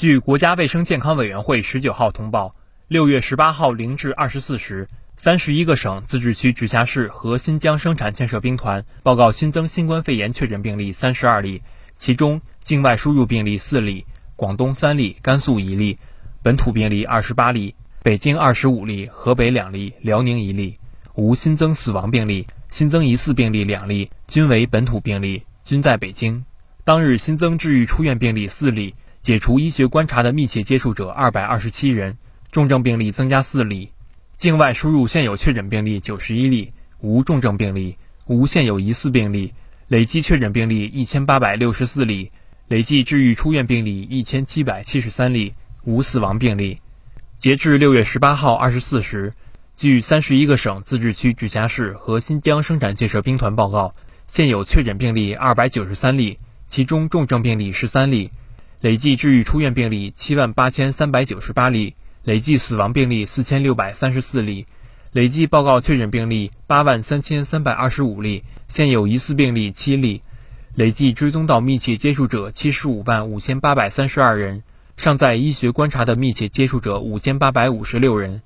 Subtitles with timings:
[0.00, 2.54] 据国家卫生健康委员会十九号通报，
[2.88, 4.88] 六月十八号零至二十四时，
[5.18, 11.60] 三十一个省、自治区、直辖市和新疆生产建设兵团报告新增新冠肺炎确诊病例三十二例，
[11.96, 15.98] 其中境外输入病例四例，广东三例，甘肃一例，
[16.42, 20.78] 本土病例二十八例，北京二十五例，河北两例，辽宁一例，
[21.14, 25.42] 无新增死亡病例，新增疑似病例两例，均为本土病例。
[25.62, 26.46] 均在北京。
[26.84, 32.16] 当日新增治愈出院病例四例，解除医学观察的密切接触者二百二十七人，
[32.50, 33.92] 重症病例增加四例。
[34.36, 36.70] 境外输入现有确诊病例九十一例，
[37.00, 37.96] 无重症病例，
[38.26, 39.52] 无现有疑似病例。
[39.88, 42.30] 累计确诊病例一千八百六十四例，
[42.68, 45.52] 累计治愈出院病例一千七百七十三例，
[45.84, 46.78] 无死亡病例。
[47.36, 49.34] 截至六月十八号二十四时，
[49.76, 53.94] 据三十一个省、自治区、直辖市和新疆生产建设兵团报告。
[54.26, 58.30] 现有确诊病例二百九十三例，其中重症病例十三例，
[58.80, 64.64] 累计治愈出院病例七万八千三百九十八例，累计死亡病例四千六百三十四例，
[65.12, 70.22] 累计报告确诊病例八万三千三百二十五例，现有疑似病例七例，
[70.74, 74.62] 累计追踪到密切接触者七十五万五千八百三十二人，
[74.96, 78.40] 尚在医学观察的密切接触者五千八百五十六人。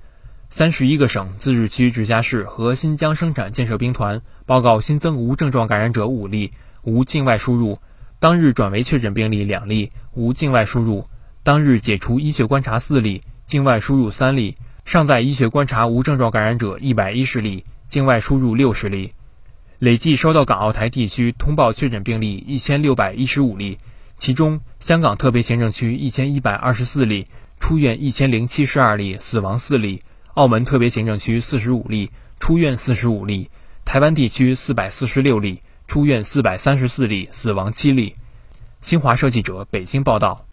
[0.51, 6.51] 三十一个省、自治区、直辖市和新疆生产建设兵团报告新增无症状感染者五例，
[6.83, 7.79] 无境外输入。
[8.21, 11.07] 当日转为确诊病例两例，无境外输入。
[11.43, 14.57] 当日解除医学观察四例，境外输入三例。
[14.85, 19.13] 尚在医学观察无症状感染者一百一十例，境外输入六十例。
[19.79, 23.79] 累计收到港澳台地区通报确诊病例一千六百一十五例，
[24.17, 27.27] 其中香港特别行政区一千一百二十四例，
[27.59, 30.03] 出院一千零七十二例，死亡四例。
[30.35, 33.51] 澳门特别行政区四十五例出院四十五例，
[33.85, 38.17] 台湾地区四百四十六例出院四百三十四例，死亡七例。
[38.85, 40.39] 新华社记者北京报道。